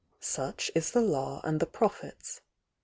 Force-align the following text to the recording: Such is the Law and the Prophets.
Such 0.21 0.71
is 0.73 0.93
the 0.93 1.01
Law 1.01 1.41
and 1.43 1.59
the 1.59 1.67
Prophets. 1.67 2.41